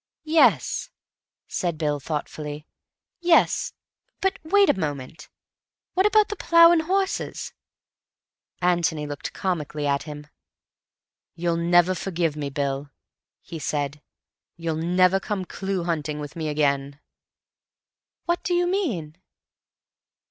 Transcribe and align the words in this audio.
"Yes," 0.25 0.89
said 1.47 1.77
Bill 1.77 1.99
thoughtfully. 1.99 2.65
"Yes.... 3.19 3.73
But 4.19 4.39
wait 4.43 4.67
a 4.67 4.73
moment. 4.79 5.29
What 5.93 6.07
about 6.07 6.29
the 6.29 6.35
'Plough 6.35 6.71
and 6.71 6.81
Horses'?" 6.81 7.53
Antony 8.63 9.05
looked 9.05 9.31
comically 9.31 9.85
at 9.85 10.01
him. 10.01 10.25
"You'll 11.35 11.55
never 11.55 11.93
forgive 11.93 12.35
me, 12.35 12.49
Bill," 12.49 12.89
he 13.43 13.59
said. 13.59 14.01
"You'll 14.57 14.75
never 14.77 15.19
come 15.19 15.45
clue 15.45 15.83
hunting 15.83 16.19
with 16.19 16.35
me 16.35 16.47
again." 16.49 16.99
"What 18.25 18.41
do 18.43 18.55
you 18.55 18.65
mean?" 18.65 19.17